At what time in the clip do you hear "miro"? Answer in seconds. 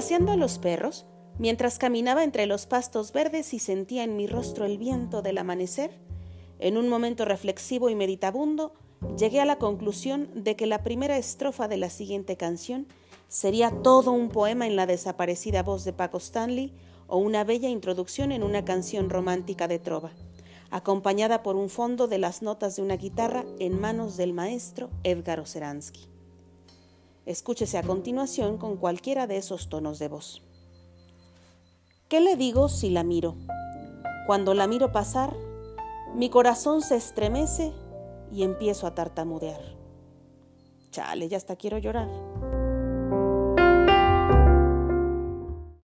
33.04-33.36, 34.66-34.90